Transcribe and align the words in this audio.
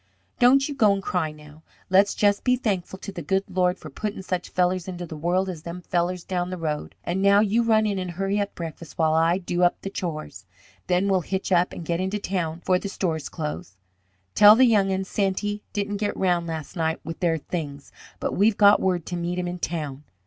"Don't 0.39 0.67
you 0.67 0.73
go 0.73 0.93
and 0.93 1.03
cry 1.03 1.31
now. 1.31 1.61
Let's 1.91 2.15
just 2.15 2.43
be 2.43 2.55
thankful 2.55 2.97
to 2.97 3.11
the 3.11 3.21
good 3.21 3.43
Lord 3.47 3.77
for 3.77 3.91
puttin' 3.91 4.23
such 4.23 4.49
fellers 4.49 4.87
into 4.87 5.05
the 5.05 5.15
world 5.15 5.47
as 5.47 5.61
them 5.61 5.83
fellers 5.83 6.23
down 6.23 6.49
the 6.49 6.57
road. 6.57 6.95
And 7.03 7.21
now 7.21 7.39
you 7.41 7.61
run 7.61 7.85
in 7.85 7.99
and 7.99 8.09
hurry 8.09 8.41
up 8.41 8.55
breakfast 8.55 8.97
while 8.97 9.13
I 9.13 9.37
do 9.37 9.61
up 9.61 9.79
the 9.83 9.91
chores. 9.91 10.47
Then 10.87 11.07
we'll 11.07 11.21
hitch 11.21 11.51
up 11.51 11.71
and 11.71 11.85
get 11.85 12.01
into 12.01 12.17
town 12.17 12.61
'fore 12.61 12.79
the 12.79 12.89
stores 12.89 13.29
close. 13.29 13.77
Tell 14.33 14.55
the 14.55 14.65
young 14.65 14.91
'uns 14.91 15.07
Santy 15.07 15.61
didn't 15.71 15.97
get 15.97 16.17
round 16.17 16.47
last 16.47 16.75
night 16.75 16.99
with 17.03 17.19
their 17.19 17.37
things, 17.37 17.91
but 18.19 18.33
we've 18.35 18.57
got 18.57 18.81
word 18.81 19.05
to 19.05 19.15
meet 19.15 19.37
him 19.37 19.47
in 19.47 19.59
town. 19.59 20.03